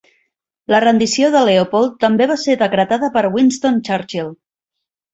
La 0.73 0.79
rendició 0.83 1.29
de 1.35 1.43
Leopold 1.51 1.95
també 2.05 2.29
va 2.33 2.39
ser 2.47 2.57
decretada 2.65 3.13
per 3.19 3.27
Winston 3.39 3.81
Churchill. 3.91 4.37